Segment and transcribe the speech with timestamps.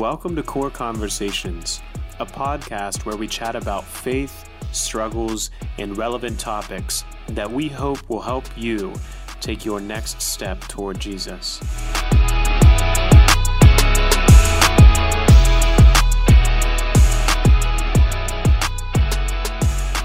[0.00, 1.82] Welcome to Core Conversations,
[2.20, 8.22] a podcast where we chat about faith, struggles, and relevant topics that we hope will
[8.22, 8.94] help you
[9.42, 11.58] take your next step toward Jesus.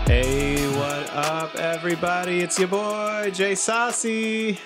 [0.05, 2.41] Hey, what up, everybody?
[2.41, 4.59] It's your boy, Jay Saucy.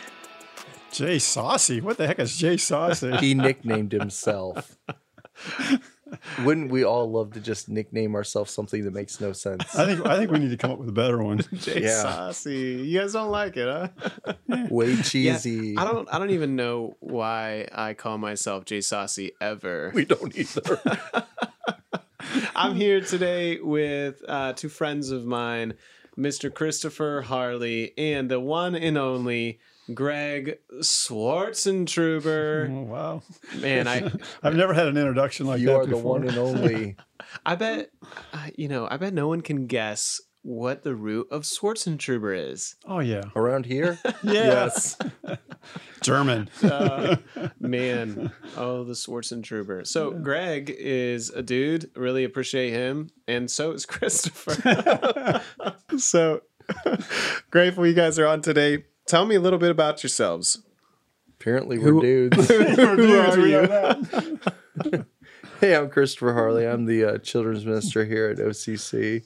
[0.91, 1.81] Jay Saucy?
[1.81, 3.15] What the heck is Jay Saucy?
[3.17, 4.75] he nicknamed himself.
[6.43, 9.75] Wouldn't we all love to just nickname ourselves something that makes no sense?
[9.75, 11.39] I think I think we need to come up with a better one.
[11.53, 12.01] Jay Yeah.
[12.01, 12.81] Saucy.
[12.83, 14.33] You guys don't like it, huh?
[14.69, 15.77] Way cheesy.
[15.77, 16.07] I don't.
[16.11, 19.91] I don't even know why I call myself Jay Saucy ever.
[19.93, 20.81] We don't either.
[22.55, 25.75] I'm here today with uh, two friends of mine,
[26.17, 26.53] Mr.
[26.53, 29.59] Christopher Harley and the one and only
[29.93, 32.69] Greg Schwarzentruber.
[32.79, 33.23] Oh, wow.
[33.59, 34.11] Man, I
[34.43, 36.95] I've never had an introduction like you that are the one and only.
[37.45, 37.91] I bet
[38.33, 38.87] uh, you know.
[38.89, 42.75] I bet no one can guess what the root of Schwarzentruber is.
[42.85, 43.23] Oh yeah.
[43.35, 43.99] Around here?
[44.23, 44.97] Yes.
[46.01, 46.49] German.
[46.63, 47.17] Uh,
[47.59, 49.85] man, oh the Schwarzentruber.
[49.85, 51.91] So Greg is a dude.
[51.95, 55.41] Really appreciate him, and so is Christopher.
[55.97, 56.41] so
[57.51, 58.85] grateful you guys are on today.
[59.09, 60.61] Tell me a little bit about yourselves.
[61.39, 62.47] Apparently we're dudes.
[62.47, 62.79] We're dudes,
[63.37, 63.61] are we you?
[63.63, 65.05] know that.
[65.59, 66.67] hey, I'm Christopher Harley.
[66.67, 69.25] I'm the uh, children's minister here at OCC.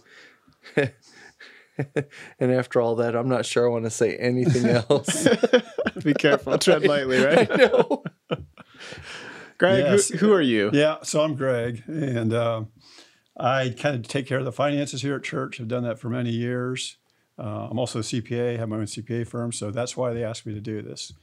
[0.77, 5.27] and after all that, I'm not sure I want to say anything else.
[6.01, 7.49] Be careful, tread lightly, right?
[7.49, 8.03] no.
[9.57, 10.07] Greg, Yes.
[10.07, 10.69] who, who are you?
[10.71, 10.99] Yeah.
[11.03, 12.63] So I'm Greg, and uh,
[13.35, 15.59] I kind of take care of the finances here at church.
[15.59, 16.95] I've done that for many years.
[17.37, 18.57] Uh, I'm also a CPA.
[18.57, 21.13] have my own CPA firm, so that's why they asked me to do this.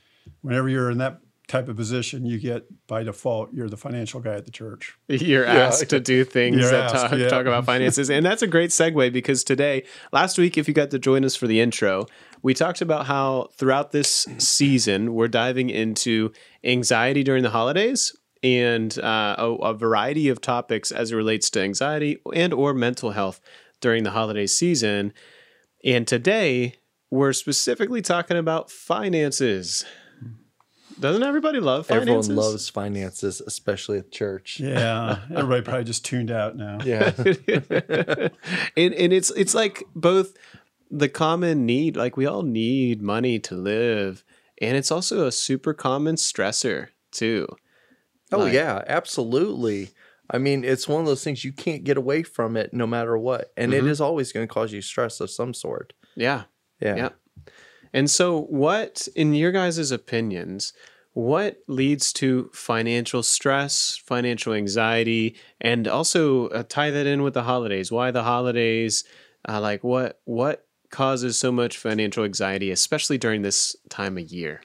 [0.43, 4.35] Whenever you're in that type of position, you get by default you're the financial guy
[4.35, 4.97] at the church.
[5.09, 7.29] You're asked to do things You're that asked, talk, yeah.
[7.29, 8.09] talk about finances.
[8.09, 11.35] And that's a great segue because today, last week, if you got to join us
[11.35, 12.07] for the intro,
[12.43, 16.33] we talked about how throughout this season, we're diving into
[16.63, 21.61] anxiety during the holidays and uh, a, a variety of topics as it relates to
[21.61, 23.41] anxiety and or mental health
[23.81, 25.13] during the holiday season.
[25.85, 26.75] And today,
[27.11, 29.85] we're specifically talking about finances.
[30.99, 32.29] Doesn't everybody love finances?
[32.29, 34.61] Everyone loves finances, especially at church.
[34.61, 35.21] Yeah.
[35.31, 36.79] Everybody probably just tuned out now.
[36.85, 37.13] Yeah.
[38.77, 40.37] and and it's it's like both
[40.91, 44.25] the common need like we all need money to live
[44.61, 47.47] and it's also a super common stressor too
[48.33, 49.91] Oh Like- yeah, absolutely.
[50.33, 53.19] I mean, it's one of those things you can't get away from it no matter
[53.19, 53.89] what, and it Mhm.
[53.89, 55.93] is always going to cause you stress of some sort.
[56.17, 56.45] yeah
[56.81, 56.97] Yeah.
[56.97, 57.09] yeah
[57.93, 60.73] and so what in your guys' opinions
[61.13, 67.43] what leads to financial stress financial anxiety and also uh, tie that in with the
[67.43, 69.05] holidays why the holidays
[69.49, 74.61] uh, like what what causes so much financial anxiety especially during this time of year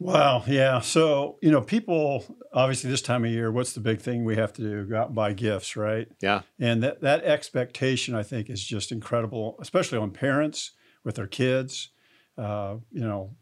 [0.00, 0.42] Wow.
[0.46, 0.80] Yeah.
[0.80, 4.52] So, you know, people obviously this time of year, what's the big thing we have
[4.54, 4.84] to do?
[4.84, 6.08] Go out and buy gifts, right?
[6.20, 10.72] yeah And that, that expectation, I think, is just incredible, especially on parents
[11.04, 11.90] with their kids.
[12.36, 13.36] Uh, you know,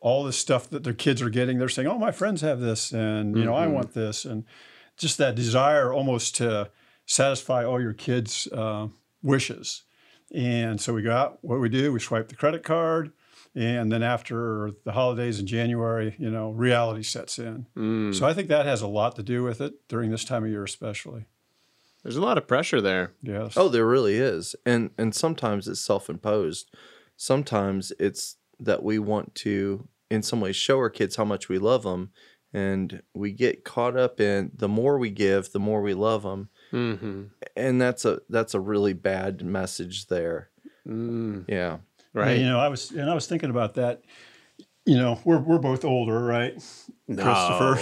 [0.00, 2.90] all this stuff that their kids are getting, they're saying, oh, my friends have this,
[2.92, 3.72] and, you know, I Mhm.
[3.72, 4.24] want this.
[4.24, 4.44] And
[4.96, 6.70] just that desire almost to
[7.06, 8.88] satisfy all your kids' uh,
[9.22, 9.84] wishes.
[10.34, 13.12] And so we go out, what we do, we swipe the credit card.
[13.54, 17.66] And then after the holidays in January, you know, reality sets in.
[17.76, 18.14] Mm.
[18.14, 20.50] So I think that has a lot to do with it during this time of
[20.50, 21.26] year, especially.
[22.02, 23.12] There's a lot of pressure there.
[23.22, 23.54] Yes.
[23.56, 26.68] Oh, there really is, and and sometimes it's self-imposed.
[27.16, 31.58] Sometimes it's that we want to, in some ways, show our kids how much we
[31.58, 32.10] love them,
[32.52, 36.48] and we get caught up in the more we give, the more we love them,
[36.72, 37.24] Mm-hmm.
[37.54, 40.48] and that's a that's a really bad message there.
[40.88, 41.78] Mm, Yeah.
[42.14, 42.38] Right.
[42.38, 44.02] You know, I was and I was thinking about that.
[44.84, 46.54] You know, we're we're both older, right?
[47.06, 47.76] Christopher.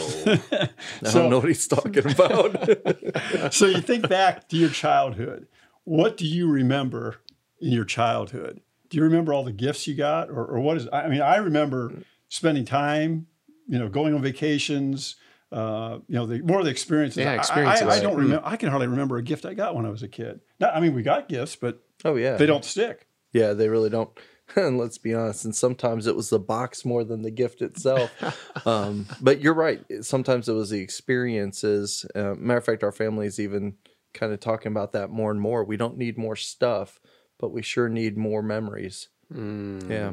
[0.56, 0.68] I
[1.12, 3.52] don't know what he's talking about.
[3.54, 5.46] so you think back to your childhood.
[5.84, 7.16] What do you remember
[7.60, 8.60] in your childhood?
[8.88, 10.88] Do you remember all the gifts you got, or, or what is?
[10.92, 11.92] I mean, I remember
[12.28, 13.26] spending time,
[13.68, 15.16] you know, going on vacations.
[15.52, 17.24] Uh, you know, the more of the experiences.
[17.24, 17.86] Yeah, I- experiences.
[17.88, 18.22] I, I don't Mm.
[18.22, 18.42] remember.
[18.46, 20.40] I can hardly remember a gift I got when I was a kid.
[20.60, 22.36] Not, I mean, we got gifts, but oh yeah.
[22.36, 23.06] they don't stick.
[23.32, 24.10] Yeah, they really don't.
[24.56, 28.10] And let's be honest, and sometimes it was the box more than the gift itself.
[28.66, 29.84] um, but you're right.
[30.00, 32.04] Sometimes it was the experiences.
[32.16, 33.74] Uh, matter of fact, our family is even
[34.12, 35.62] kind of talking about that more and more.
[35.62, 37.00] We don't need more stuff,
[37.38, 39.08] but we sure need more memories.
[39.32, 40.12] Mm, Yeah.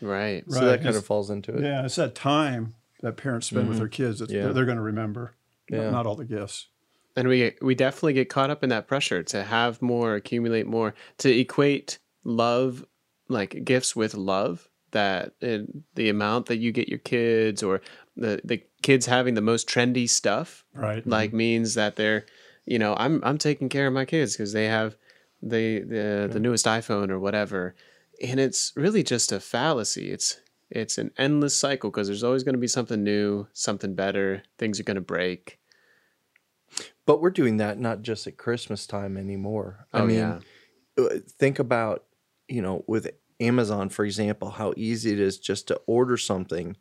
[0.00, 0.44] Right.
[0.48, 1.62] So Right, that kind it's- of falls into it.
[1.64, 3.80] Yeah, it's that time that parents spend with Mhm.
[3.80, 4.44] their kids that Yeah.
[4.44, 5.34] they're, they're going to remember.
[5.68, 5.90] not- Yeah.
[5.90, 6.68] not all the gifts.
[7.16, 10.94] and we we definitely get caught up in that pressure to have more accumulate more
[11.18, 11.98] to equate
[12.28, 12.84] love
[13.28, 15.58] like gifts with love that uh,
[15.94, 17.80] the amount that you get your kids or
[18.16, 21.06] the the kids having the most trendy stuff Right.
[21.06, 22.24] like means that they're
[22.66, 24.96] you know i'm i'm taking care of my kids because they have
[25.42, 27.74] the the the newest iphone or whatever
[28.22, 30.40] and it's really just a fallacy it's
[30.70, 34.78] it's an endless cycle because there's always going to be something new something better things
[34.80, 35.58] are going to break
[37.06, 39.86] But we're doing that not just at Christmas time anymore.
[39.92, 40.38] I Oh, mean, yeah.
[40.98, 41.08] uh,
[41.38, 42.04] think about,
[42.48, 43.10] you know, with
[43.40, 46.76] Amazon, for example, how easy it is just to order something.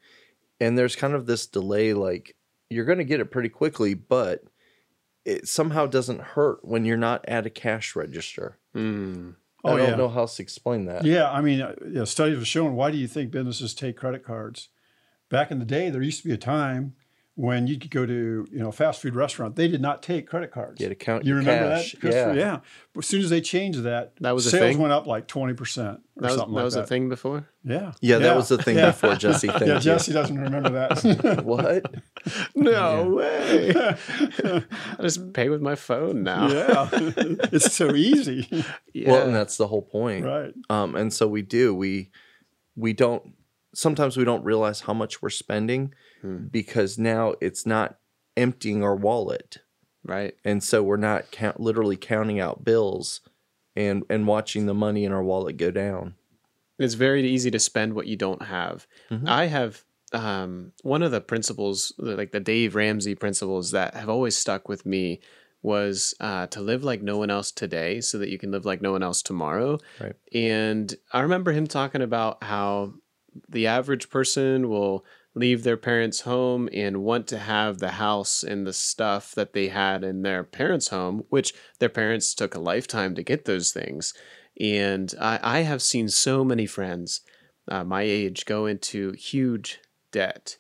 [0.59, 2.35] And there's kind of this delay, like
[2.69, 4.43] you're going to get it pretty quickly, but
[5.25, 8.57] it somehow doesn't hurt when you're not at a cash register.
[8.75, 9.35] Mm.
[9.65, 9.95] I Oh, don't yeah.
[9.95, 11.03] know how else to explain that.
[11.03, 14.23] Yeah, I mean, uh, yeah, studies have shown why do you think businesses take credit
[14.23, 14.69] cards?
[15.29, 16.93] Back in the day, there used to be a time
[17.39, 19.55] when you could go to you know a fast food restaurant.
[19.55, 20.81] They did not take credit cards.
[20.81, 21.95] You had to count You your remember cash.
[22.01, 22.11] that?
[22.11, 22.33] Yeah.
[22.33, 22.59] yeah.
[22.93, 24.79] But as soon as they changed that, That was a sales thing?
[24.81, 26.83] went up like twenty percent or that was, something that like was that.
[26.85, 27.91] a thing before Yeah.
[28.01, 28.87] Yeah, that was the thing Yeah.
[28.87, 29.47] before Jesse.
[29.49, 29.79] Thank yeah, you.
[29.81, 31.43] Jesse doesn't remember that.
[31.45, 31.85] What?
[32.55, 33.71] no way
[34.97, 38.47] i just pay with my phone now yeah, it's so easy.
[38.93, 40.25] yeah Well, and that's the whole point.
[40.25, 40.53] right.
[40.69, 42.09] um, and so we do we
[42.75, 43.33] we don't
[43.77, 46.47] sometimes we don't realize how much we're spending Hmm.
[46.47, 47.99] because now it's not
[48.35, 49.57] emptying our wallet
[50.03, 53.21] right and so we're not count, literally counting out bills
[53.75, 56.15] and and watching the money in our wallet go down
[56.79, 58.85] it's very easy to spend what you don't have.
[59.09, 59.27] Mhm.
[59.27, 59.83] I have
[60.13, 64.85] um, one of the principles, like the Dave Ramsey principles, that have always stuck with
[64.85, 65.19] me
[65.63, 68.79] was uh, to live like no one else today so that you can live like
[68.81, 69.79] no one else tomorrow.
[69.99, 70.13] Right.
[70.33, 72.93] And I remember him talking about how
[73.47, 78.65] the average person will leave their parents' home and want to have the house and
[78.65, 83.13] the stuff that they had in their parents' home, which their parents took a lifetime
[83.15, 84.13] to get those things.
[84.59, 87.21] And I, I have seen so many friends
[87.67, 89.79] uh, my age go into huge
[90.11, 90.57] debt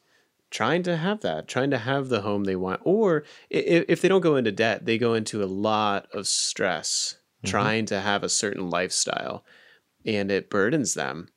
[0.49, 2.81] trying to have that, trying to have the home they want.
[2.83, 7.15] Or if, if they don't go into debt, they go into a lot of stress
[7.45, 9.45] trying to have a certain lifestyle
[10.05, 11.29] and it burdens them.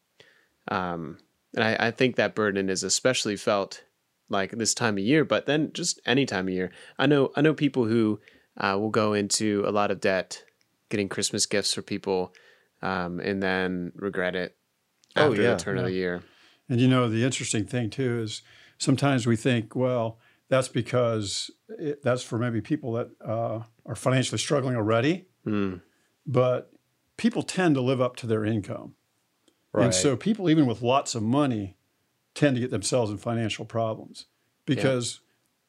[0.68, 1.18] Um,
[1.54, 3.82] and I, I think that burden is especially felt
[4.28, 6.70] like this time of year, but then just any time of year.
[6.98, 8.20] I know I know people who
[8.56, 10.44] uh, will go into a lot of debt,
[10.88, 12.32] getting Christmas gifts for people,
[12.82, 14.56] um, and then regret it
[15.16, 16.22] Oh, after yeah, the turn of the year.
[16.68, 18.42] And you know, the interesting thing too is
[18.78, 20.18] sometimes we think, well,
[20.48, 25.80] that's because it, that's for maybe people that uh, are financially struggling already, Mm,
[26.26, 26.70] but
[27.16, 28.94] people tend to live up to their income.
[29.74, 31.76] And so people, even with lots of money,
[32.34, 34.26] tend to get themselves in financial problems
[34.66, 35.20] because,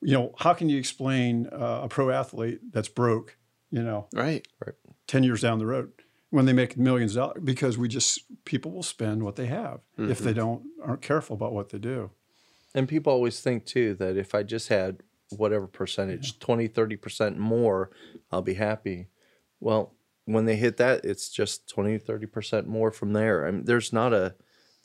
[0.01, 3.37] you know, how can you explain uh, a pro athlete that's broke,
[3.69, 4.47] you know, right.
[4.65, 4.75] right,
[5.07, 5.91] 10 years down the road
[6.29, 7.43] when they make millions of dollars?
[7.43, 11.53] Because we just, people will spend what they have if they don't, aren't careful about
[11.53, 12.11] what they do.
[12.73, 17.33] And people always think too that if I just had whatever percentage, twenty, thirty 20,
[17.33, 17.89] 30% more,
[18.31, 19.07] I'll be happy.
[19.59, 19.93] Well,
[20.25, 23.47] when they hit that, it's just 20, 30% more from there.
[23.47, 24.35] I mean, there's not a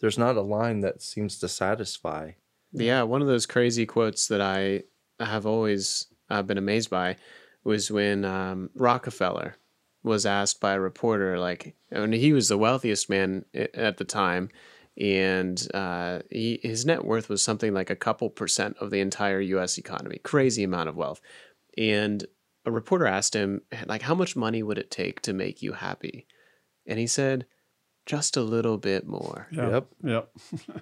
[0.00, 2.32] there's not a line that seems to satisfy.
[2.72, 4.82] Yeah, one of those crazy quotes that I
[5.18, 7.16] have always uh, been amazed by
[7.64, 9.56] was when um, Rockefeller
[10.02, 14.50] was asked by a reporter, like, and he was the wealthiest man at the time,
[14.99, 19.40] and uh, he, his net worth was something like a couple percent of the entire
[19.40, 19.78] U.S.
[19.78, 21.20] economy, crazy amount of wealth.
[21.76, 22.25] And
[22.66, 26.26] a reporter asked him, like, how much money would it take to make you happy?
[26.87, 27.46] And he said,
[28.04, 29.49] just a little bit more.
[29.50, 29.70] Yeah.
[29.70, 29.87] Yep.
[30.04, 30.30] Yep.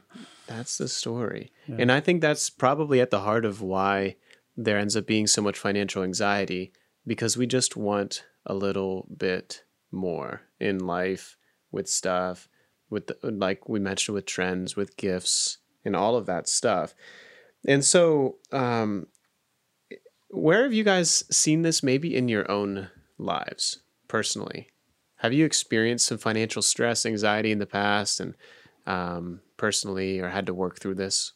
[0.47, 1.53] That's the story.
[1.67, 4.17] And I think that's probably at the heart of why
[4.57, 6.73] there ends up being so much financial anxiety
[7.07, 11.39] because we just want a little bit more in life
[11.73, 12.47] with stuff,
[12.91, 16.95] with the, like we mentioned with trends, with gifts, and all of that stuff.
[17.67, 19.07] And so, um,
[20.35, 24.69] where have you guys seen this maybe in your own lives personally?
[25.17, 28.35] Have you experienced some financial stress, anxiety in the past, and
[28.87, 31.33] um, personally, or had to work through this?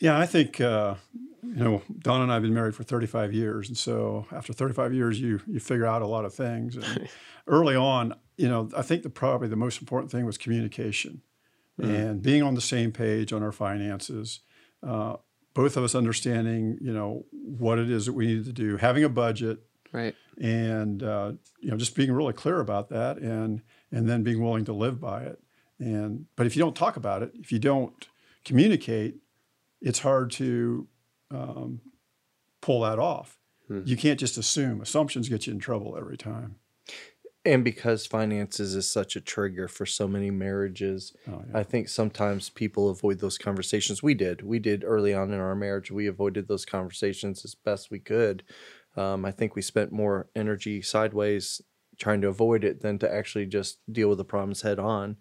[0.00, 0.94] Yeah, I think uh,
[1.42, 4.94] you know Don and I have been married for 35 years, and so after 35
[4.94, 6.76] years, you you figure out a lot of things.
[6.76, 7.08] And
[7.46, 11.22] early on, you know, I think the probably the most important thing was communication
[11.82, 14.40] and being on the same page on our finances.
[14.86, 15.16] Uh,
[15.54, 19.04] both of us understanding, you know, what it is that we need to do, having
[19.04, 19.58] a budget,
[19.92, 20.14] Right.
[20.38, 24.64] and uh, you know just being really clear about that and and then being willing
[24.66, 25.42] to live by it
[25.80, 28.06] and but if you don't talk about it if you don't
[28.44, 29.16] communicate
[29.80, 30.86] it's hard to
[31.32, 31.80] um,
[32.60, 33.36] pull that off.
[33.68, 34.80] You can't just assume.
[34.80, 36.56] Assumptions get you in trouble every time.
[37.44, 41.58] And because finances is such a trigger for so many marriages, Oh, yeah.
[41.58, 44.02] I think sometimes people avoid those conversations.
[44.02, 44.42] We did.
[44.42, 45.90] We did early on in our marriage.
[45.90, 48.42] We avoided those conversations as best we could.
[48.94, 51.62] Um, I think we spent more energy sideways
[51.98, 55.16] trying to avoid it than to actually just deal with the problems head on.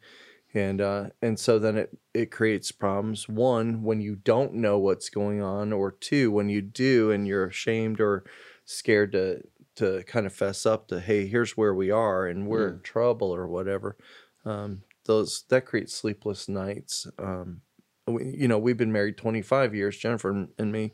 [0.53, 3.29] And uh, and so then it it creates problems.
[3.29, 7.45] One, when you don't know what's going on, or two, when you do and you're
[7.45, 8.23] ashamed or
[8.65, 9.43] scared to
[9.79, 13.33] to kind of fess up to, hey, here's where we are and we're in trouble
[13.33, 13.97] or whatever.
[14.45, 17.07] Um, those that creates sleepless nights.
[17.17, 17.61] Um,
[18.07, 20.93] we, you know, we've been married 25 years, Jennifer and- me,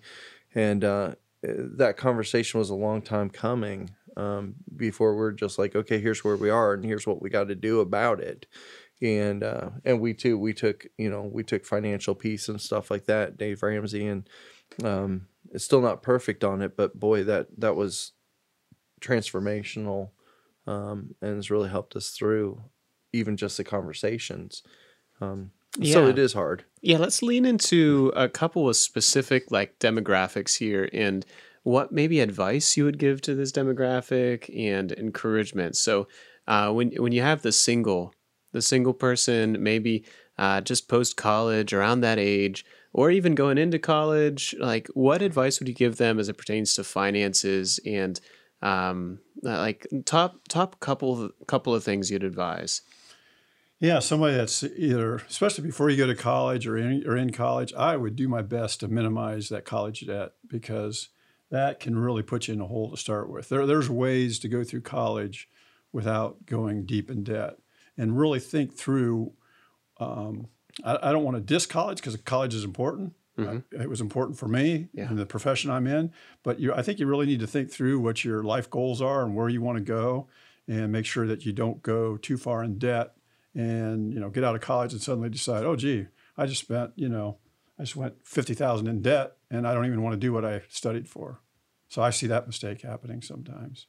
[0.54, 3.92] and uh, that conversation was a long time coming.
[4.18, 7.50] Um, before we're just like, okay, here's where we are, and here's what we got
[7.50, 8.46] to do about it.
[9.02, 12.90] And uh, and we too, we took you know we took financial peace and stuff
[12.90, 13.38] like that.
[13.38, 14.30] Dave Ramsey and
[14.86, 18.14] um, it's still not perfect on it, but boy, that that was
[19.06, 20.10] transformational
[20.68, 22.62] um, and has really helped us through
[23.14, 24.64] even just the conversations.
[25.22, 26.64] Um, So it is hard.
[26.82, 31.26] Yeah, let's lean into a couple of specific like demographics here and
[31.64, 35.76] what maybe advice you would give to this demographic and encouragement.
[35.76, 36.08] So
[36.48, 38.14] uh, when when you have the single,
[38.54, 40.06] the single person, maybe
[40.38, 45.60] uh, just post college, around that age, or even going into college, like what advice
[45.60, 48.20] would you give them as it pertains to finances and
[48.62, 52.82] um, uh, like top top couple couple of things you'd advise?
[53.80, 57.74] Yeah, somebody that's either, especially before you go to college or in, or in college,
[57.74, 61.10] I would do my best to minimize that college debt because
[61.52, 63.50] that can really put you in a hole to start with.
[63.50, 65.50] There, there's ways to go through college
[65.92, 67.58] without going deep in debt
[67.98, 69.34] and really think through.
[69.98, 70.48] Um,
[70.84, 73.14] I, I don't want to diss college because college is important.
[73.38, 75.10] Uh, it was important for me Yeah.
[75.10, 76.12] in the profession I'm in,
[76.44, 79.24] but you, I think you really need to think through what your life goals are
[79.26, 80.28] and where you want to go,
[80.68, 83.14] and make sure that you don't go too far in debt
[83.54, 86.92] and you know get out of college and suddenly decide, oh gee, I just spent
[86.96, 87.38] you know
[87.80, 90.46] I just went fifty thousand in debt and I don't even want to do what
[90.46, 91.42] I studied for.
[91.88, 93.88] So I see that mistake happening sometimes.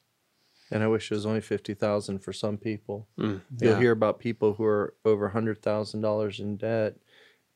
[0.69, 3.07] And I wish it was only fifty thousand for some people.
[3.17, 6.97] Mm, You'll hear about people who are over hundred thousand dollars in debt,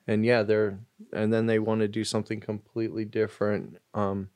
[0.07, 0.79] and yeah, they're
[1.13, 3.77] and then they want to do something completely different.
[3.93, 4.29] Um,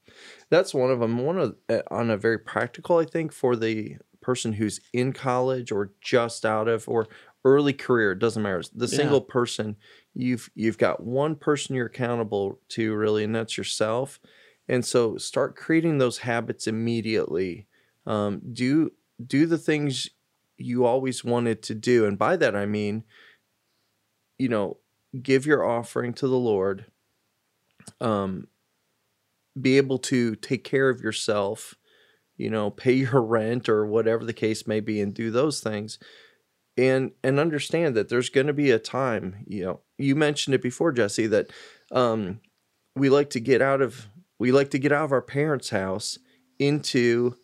[0.50, 1.20] that's one of them.
[1.26, 5.72] One of uh, on a very practical, I think, for the person who's in college
[5.72, 7.08] or just out of or
[7.46, 8.14] early career.
[8.14, 8.64] It doesn't matter.
[8.74, 8.88] The Yeah.
[8.88, 9.78] single person,
[10.14, 14.20] you've you've got one person you're accountable to really, and that's yourself.
[14.68, 17.68] And so start creating those habits immediately.
[18.06, 18.92] Um, do
[19.26, 20.10] do the things
[20.58, 22.06] you always wanted to do.
[22.06, 23.04] And by that, I mean,
[24.38, 24.78] you know,
[25.22, 26.86] give your offering to the Lord,
[28.02, 28.48] um,
[29.60, 31.76] be able to take care of yourself,
[32.38, 36.00] you know, pay your rent or whatever the case may be, and do those things.
[36.78, 40.62] And, and understand that there's going to be a time, you know, you mentioned it
[40.62, 41.50] before, Jesse, that
[41.94, 42.42] um,
[42.98, 44.08] we like to get out of
[44.38, 46.20] we like to get out of our parents' house
[46.60, 47.38] into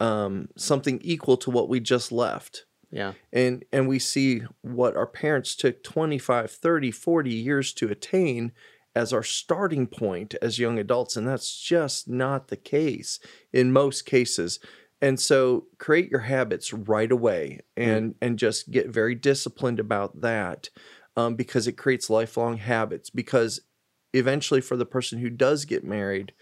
[0.00, 3.12] um, something equal to what we just left Yeah.
[3.32, 8.52] and and we see what our parents took 25 30 40 years to attain
[8.94, 13.20] as our starting point as young adults and that's just not the case
[13.52, 14.58] in most cases.
[15.02, 20.68] And so create your habits right away and and just get very disciplined about that
[21.16, 23.08] um, because it creates lifelong habits.
[23.08, 23.60] Because
[24.12, 26.32] eventually for the person who does get married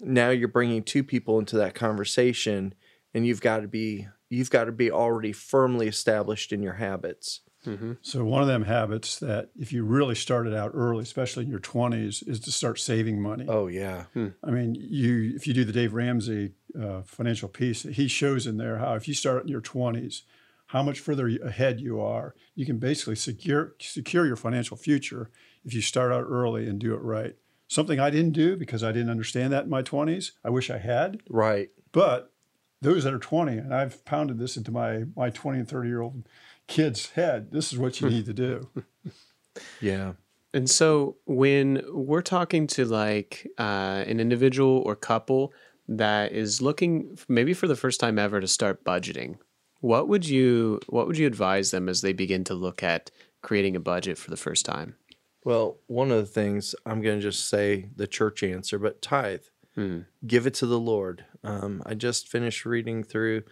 [0.00, 2.72] now you're bringing two people into that conversation
[3.14, 7.40] and you've got to be you've got to be already firmly established in your habits
[7.64, 11.50] hmm So one of them habits that if you really started out early, especially in
[11.50, 13.46] your 20s, is to start saving money.
[13.48, 14.04] oh yeah
[14.44, 18.56] I mean, you if you do the Dave Ramsey uh, financial peace, he shows in
[18.58, 20.22] there how if you start in your 20s,
[20.66, 22.34] how much further ahead you are.
[22.54, 25.30] You can basically secure secure your financial future
[25.64, 27.34] if you start out early and do it right.
[27.66, 30.30] Something I didn't do because I didn't understand that in my 20s.
[30.44, 32.32] I wish I had, right but
[32.80, 36.00] those that are 20, and I've pounded this into my my 20 and 30 year
[36.00, 36.28] old
[36.66, 37.50] kids' head.
[37.52, 38.68] This is what you need to do.
[39.80, 40.12] yeah
[40.54, 45.52] And so when we're talking to like uh, an individual or couple
[45.88, 49.38] that is looking maybe for the first time ever to start budgeting,
[49.80, 53.10] what would you what would you advise them as they begin to look at
[53.42, 54.96] creating a budget for the first time?
[55.44, 59.42] well one of the things i'm going to just say the church answer but tithe
[59.76, 60.00] Hmm.
[60.26, 63.42] give it to the lord um, i just finished reading through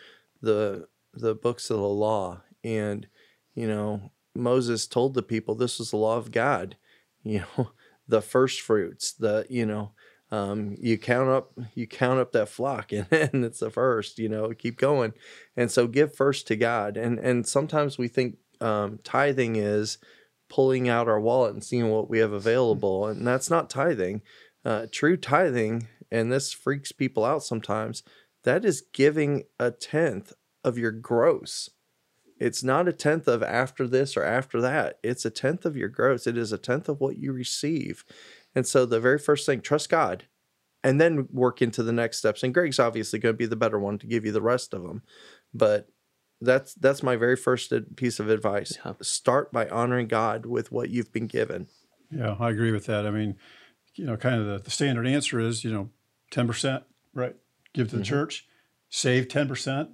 [0.42, 3.06] the the books of the law and
[3.54, 6.76] you know moses told the people this was the law of god.
[7.26, 7.70] You know
[8.06, 9.90] the first fruits the you know
[10.30, 14.28] um, you count up you count up that flock and, and it's the first you
[14.28, 15.12] know keep going.
[15.56, 16.96] And so give first to god.
[16.96, 19.98] And and sometimes we think um, tithing is
[20.48, 23.06] pulling out our wallet and seeing what we have available.
[23.06, 24.22] And that's not tithing.
[24.64, 28.02] Uh, true tithing and this freaks people out sometimes
[28.44, 30.32] that is giving a tenth
[30.64, 31.70] of your gross
[32.38, 35.88] it's not a tenth of after this or after that it's a tenth of your
[35.88, 38.04] gross it is a tenth of what you receive
[38.56, 40.24] and so the very first thing, trust God,
[40.82, 42.42] and then work into the next steps.
[42.42, 44.82] And Greg's obviously going to be the better one to give you the rest of
[44.82, 45.02] them.
[45.52, 45.88] But
[46.40, 48.78] that's that's my very first piece of advice.
[48.84, 48.94] Yeah.
[49.02, 51.68] Start by honoring God with what you've been given.
[52.10, 53.06] Yeah, I agree with that.
[53.06, 53.36] I mean,
[53.98, 55.90] you know, kind of the, the standard answer is, you know,
[56.30, 56.84] 10%,
[57.14, 57.36] right?
[57.72, 58.08] Give to the mm-hmm.
[58.08, 58.46] church,
[58.88, 59.88] save 10%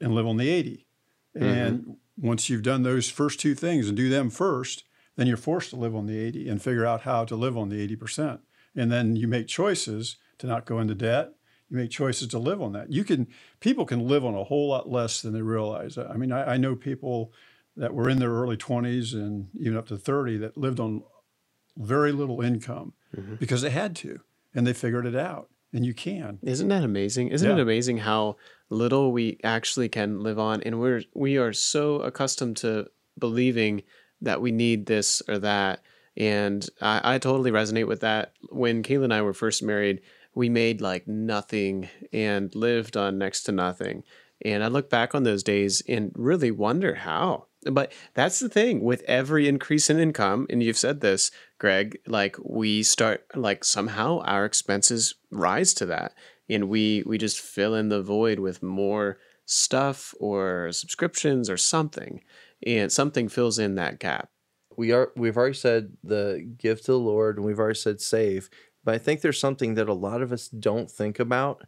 [0.00, 0.86] and live on the 80.
[1.34, 1.92] And mm-hmm.
[2.26, 4.84] once you've done those first two things and do them first,
[5.16, 7.68] then you're forced to live on the 80 and figure out how to live on
[7.68, 8.40] the 80%.
[8.76, 11.32] And then you make choices to not go into debt.
[11.68, 12.92] You make choices to live on that.
[12.92, 13.26] You can
[13.60, 15.98] people can live on a whole lot less than they realize.
[15.98, 17.32] I mean, I, I know people
[17.76, 21.02] that were in their early 20s and even up to 30 that lived on
[21.76, 23.36] very little income mm-hmm.
[23.36, 24.20] because they had to
[24.54, 27.56] and they figured it out and you can isn't that amazing isn't yeah.
[27.56, 28.36] it amazing how
[28.70, 32.86] little we actually can live on and we're we are so accustomed to
[33.18, 33.82] believing
[34.20, 35.80] that we need this or that.
[36.16, 38.32] And I, I totally resonate with that.
[38.50, 40.00] When Kayla and I were first married,
[40.34, 44.02] we made like nothing and lived on next to nothing.
[44.44, 47.46] And I look back on those days and really wonder how.
[47.64, 52.36] But that's the thing with every increase in income, and you've said this, Greg, like
[52.42, 56.14] we start like somehow our expenses rise to that.
[56.48, 62.22] And we we just fill in the void with more stuff or subscriptions or something
[62.66, 64.30] and something fills in that gap.
[64.76, 68.48] We are we've already said the give to the Lord and we've already said save,
[68.84, 71.66] but I think there's something that a lot of us don't think about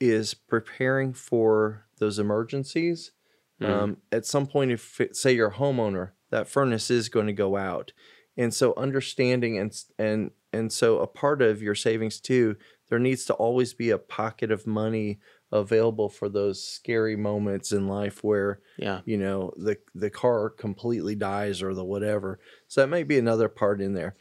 [0.00, 3.12] is preparing for those emergencies.
[3.60, 3.68] Mm.
[3.68, 7.56] Um, at some point, if say you're a homeowner, that furnace is going to go
[7.56, 7.92] out,
[8.36, 12.56] and so understanding and and and so a part of your savings too,
[12.88, 15.18] there needs to always be a pocket of money
[15.52, 19.00] available for those scary moments in life where yeah.
[19.04, 22.38] you know the the car completely dies or the whatever.
[22.68, 24.14] So that might be another part in there.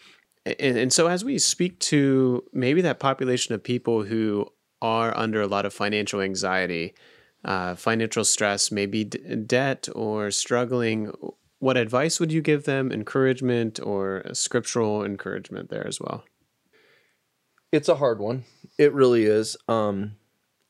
[0.45, 4.47] And, and so as we speak to maybe that population of people who
[4.81, 6.93] are under a lot of financial anxiety
[7.43, 11.11] uh, financial stress maybe d- debt or struggling
[11.65, 16.23] what advice would you give them encouragement or scriptural encouragement there as well
[17.71, 18.43] it's a hard one
[18.77, 20.15] it really is um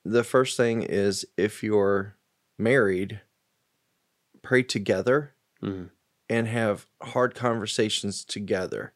[0.05, 2.15] the first thing is if you're
[2.58, 3.21] married,
[4.43, 5.88] pray together mm-hmm.
[6.29, 8.93] and have hard conversations together.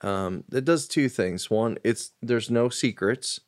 [0.00, 1.50] Um, that does two things.
[1.50, 3.40] One, it's there's no secrets,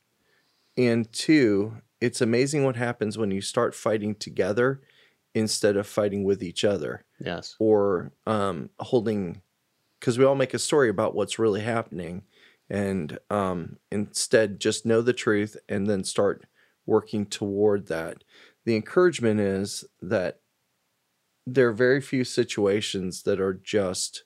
[0.77, 4.83] and two, it's amazing what happens when you start fighting together
[5.35, 7.05] instead of fighting with each other.
[7.19, 7.57] Yes.
[7.59, 9.43] Or um, holding,
[9.99, 12.23] because we all make a story about what's really happening,
[12.69, 16.47] and um, instead just know the truth and then start
[16.87, 18.25] working toward that.
[18.65, 20.41] The encouragement is that
[21.47, 24.25] there are very few situations that are just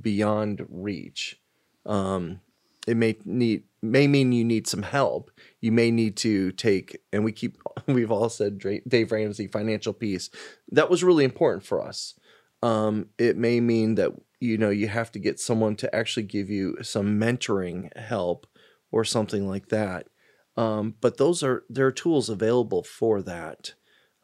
[0.00, 1.40] beyond reach.
[1.84, 2.40] Um,
[2.86, 5.30] it may need may mean you need some help.
[5.60, 10.30] You may need to take, and we keep we've all said Dave Ramsey financial peace.
[10.70, 12.14] That was really important for us.
[12.62, 16.50] Um, it may mean that you know you have to get someone to actually give
[16.50, 18.46] you some mentoring help
[18.90, 20.08] or something like that.
[20.56, 23.74] Um, but those are there are tools available for that.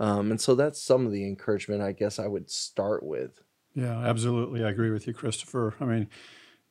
[0.01, 3.43] Um, and so that's some of the encouragement I guess I would start with.
[3.75, 4.65] Yeah, absolutely.
[4.65, 5.75] I agree with you, Christopher.
[5.81, 6.09] I mean,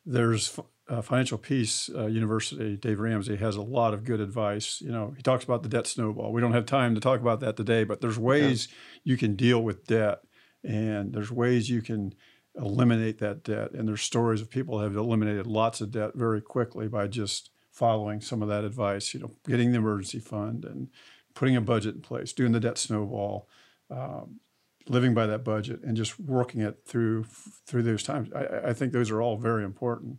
[0.05, 0.59] there's
[0.91, 4.81] uh, Financial Peace uh, University, Dave Ramsey has a lot of good advice.
[4.81, 6.33] You know, he talks about the debt snowball.
[6.33, 8.75] We don't have time to talk about that today, but there's ways yeah.
[9.05, 10.19] you can deal with debt
[10.63, 12.13] and there's ways you can
[12.55, 13.71] eliminate that debt.
[13.71, 18.19] And there's stories of people have eliminated lots of debt very quickly by just following
[18.19, 20.89] some of that advice, you know, getting the emergency fund and
[21.33, 23.47] putting a budget in place, doing the debt snowball,
[23.89, 24.41] um,
[24.89, 27.23] living by that budget, and just working it through
[27.65, 28.27] through those times.
[28.35, 30.17] I, I, think those are all very important.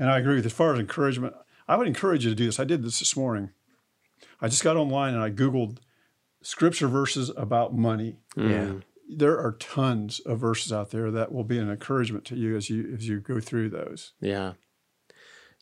[0.00, 1.34] And I agree with as far as encouragement.
[1.68, 2.58] I would encourage you to do this.
[2.58, 3.50] I did this this morning.
[4.40, 5.78] I just got online and I googled
[6.42, 8.16] scripture verses about money.
[8.34, 8.72] Yeah.
[9.14, 12.70] There are tons of verses out there that will be an encouragement to you as
[12.70, 14.14] you as you go through those.
[14.20, 14.54] Yeah.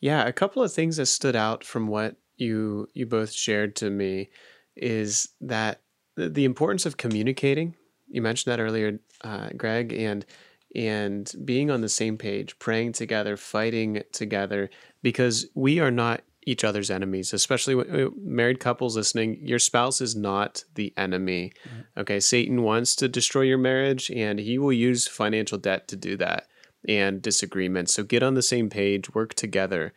[0.01, 3.91] Yeah, a couple of things that stood out from what you you both shared to
[3.91, 4.31] me
[4.77, 5.81] is that
[6.17, 7.75] the importance of communicating.
[8.07, 10.25] You mentioned that earlier, uh, Greg, and
[10.75, 14.71] and being on the same page, praying together, fighting together,
[15.03, 19.39] because we are not each other's enemies, especially w- married couples listening.
[19.43, 21.53] Your spouse is not the enemy.
[21.97, 22.21] Okay.
[22.21, 26.47] Satan wants to destroy your marriage and he will use financial debt to do that
[26.89, 27.93] and disagreements.
[27.93, 29.93] So get on the same page, work together.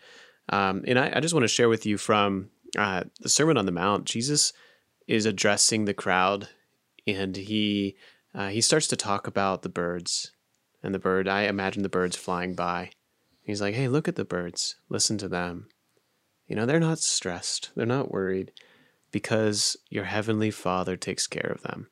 [0.50, 3.66] Um, and I, I just want to share with you from uh, the Sermon on
[3.66, 4.52] the Mount, Jesus
[5.08, 6.50] is addressing the crowd
[7.08, 7.96] and he
[8.34, 10.32] uh, he starts to talk about the birds
[10.84, 11.28] and the bird.
[11.28, 12.92] I imagine the birds flying by.
[13.44, 14.76] He's like, "Hey, look at the birds.
[14.90, 15.68] Listen to them.
[16.48, 17.72] You know, they're not stressed.
[17.76, 18.52] They're not worried
[19.12, 21.90] because your heavenly Father takes care of them."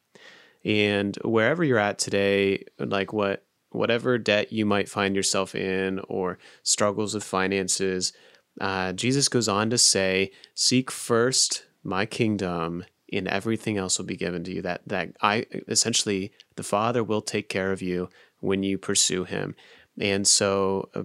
[0.66, 6.40] And wherever you're at today, like what whatever debt you might find yourself in or
[6.64, 8.14] struggles with finances,
[8.60, 14.16] uh, Jesus goes on to say, "Seek first my kingdom and everything else will be
[14.16, 18.64] given to you that that i essentially the father will take care of you when
[18.64, 19.56] you pursue him
[20.00, 21.04] and so uh,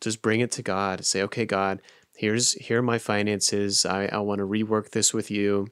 [0.00, 1.80] just bring it to god say okay god
[2.16, 5.68] here's here are my finances i, I want to rework this with you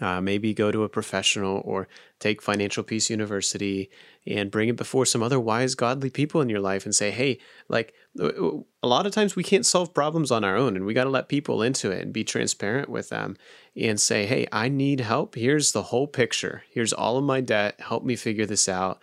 [0.00, 1.86] uh, maybe go to a professional or
[2.18, 3.88] take Financial Peace University
[4.26, 7.38] and bring it before some other wise, godly people in your life and say, hey,
[7.68, 11.04] like a lot of times we can't solve problems on our own and we got
[11.04, 13.36] to let people into it and be transparent with them
[13.76, 15.36] and say, hey, I need help.
[15.36, 16.64] Here's the whole picture.
[16.70, 17.80] Here's all of my debt.
[17.80, 19.00] Help me figure this out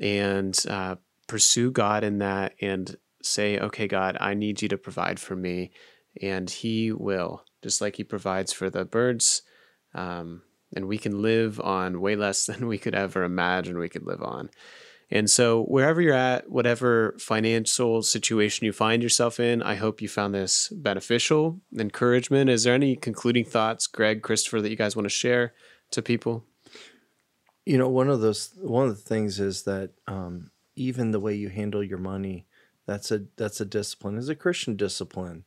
[0.00, 5.18] and uh, pursue God in that and say, okay, God, I need you to provide
[5.18, 5.72] for me.
[6.20, 9.42] And He will, just like He provides for the birds
[9.94, 10.42] um,
[10.74, 14.22] and we can live on way less than we could ever imagine we could live
[14.22, 14.50] on.
[15.10, 20.08] And so, wherever you're at, whatever financial situation you find yourself in, I hope you
[20.08, 21.60] found this beneficial.
[21.78, 22.48] Encouragement.
[22.48, 25.52] Is there any concluding thoughts, Greg, Christopher, that you guys want to share
[25.90, 26.46] to people?
[27.66, 31.34] You know, one of those one of the things is that um, even the way
[31.34, 32.46] you handle your money,
[32.86, 34.18] that's a that's a discipline.
[34.18, 35.44] Is a Christian discipline.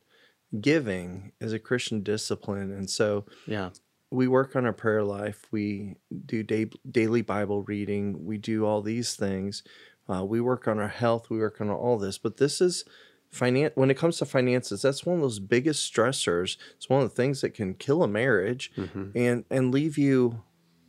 [0.60, 3.70] Giving is a Christian discipline, and so yeah,
[4.10, 5.46] we work on our prayer life.
[5.50, 8.24] We do day, daily Bible reading.
[8.24, 9.62] We do all these things.
[10.08, 11.28] Uh, we work on our health.
[11.28, 12.16] We work on all this.
[12.16, 12.84] But this is
[13.30, 13.72] finance.
[13.76, 16.56] When it comes to finances, that's one of those biggest stressors.
[16.76, 19.10] It's one of the things that can kill a marriage mm-hmm.
[19.14, 20.42] and and leave you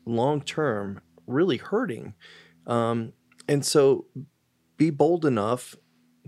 [0.06, 2.13] long term really hurting.
[2.68, 3.13] Um,
[3.48, 4.06] and so,
[4.78, 5.76] be bold enough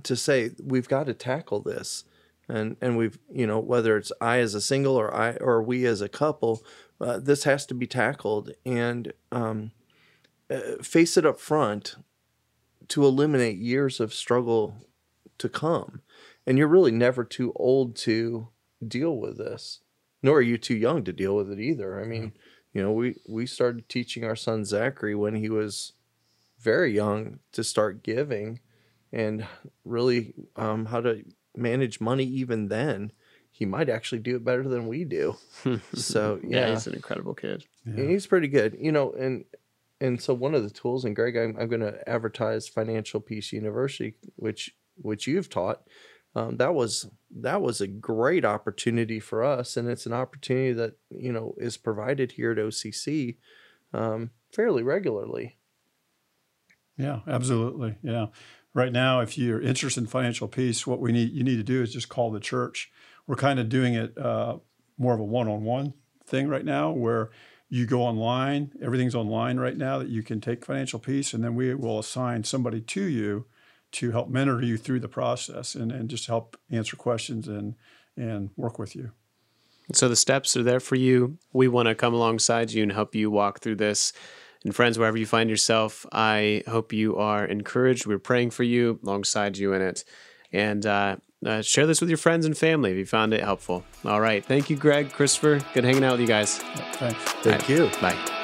[0.03, 2.03] to say we've got to tackle this
[2.51, 5.85] and and we've you know whether it's I as a single or I or we
[5.85, 6.63] as a couple,
[6.99, 9.71] uh, this has to be tackled and um,
[10.49, 11.95] uh, face it up front
[12.89, 14.75] to eliminate years of struggle
[15.37, 16.01] to come.
[16.45, 18.49] And you're really never too old to
[18.85, 19.79] deal with this,
[20.21, 22.01] nor are you too young to deal with it either.
[22.01, 22.33] I mean,
[22.73, 25.93] you know, we we started teaching our son Zachary when he was
[26.59, 28.59] very young to start giving
[29.11, 29.45] and
[29.83, 31.23] really um, how to
[31.55, 33.11] manage money even then,
[33.51, 35.35] he might actually do it better than we do.
[35.93, 36.67] so yeah.
[36.67, 37.65] yeah, he's an incredible kid.
[37.85, 38.05] Yeah.
[38.05, 39.11] He's pretty good, you know.
[39.11, 39.45] And
[39.99, 43.51] and so one of the tools, and Greg, I'm, I'm going to advertise Financial Peace
[43.51, 45.81] University, which which you've taught.
[46.35, 47.09] Um, that was
[47.41, 51.77] that was a great opportunity for us, and it's an opportunity that you know is
[51.77, 53.37] provided here at OCC
[53.93, 55.57] um, fairly regularly.
[56.97, 57.97] Yeah, absolutely.
[58.01, 58.27] Yeah
[58.73, 61.81] right now, if you're interested in financial peace, what we need you need to do
[61.81, 62.91] is just call the church.
[63.27, 64.57] We're kind of doing it uh,
[64.97, 65.93] more of a one-on-one
[66.25, 67.29] thing right now, where
[67.69, 68.71] you go online.
[68.81, 72.43] Everything's online right now that you can take financial peace, and then we will assign
[72.43, 73.45] somebody to you
[73.93, 77.75] to help mentor you through the process and, and just help answer questions and
[78.17, 79.11] and work with you.
[79.93, 81.37] So the steps are there for you.
[81.53, 84.13] We want to come alongside you and help you walk through this
[84.63, 88.05] and friends, wherever you find yourself, I hope you are encouraged.
[88.05, 90.03] We're praying for you, alongside you in it.
[90.53, 93.83] And uh, uh, share this with your friends and family if you found it helpful.
[94.05, 94.45] All right.
[94.45, 95.61] Thank you, Greg, Christopher.
[95.73, 96.57] Good hanging out with you guys.
[96.57, 97.17] Thanks.
[97.23, 97.69] Thank right.
[97.69, 97.89] you.
[97.99, 98.40] Bye.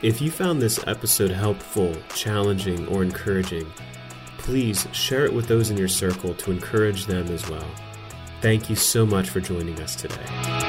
[0.00, 3.66] If you found this episode helpful, challenging, or encouraging,
[4.38, 7.68] please share it with those in your circle to encourage them as well.
[8.40, 10.67] Thank you so much for joining us today.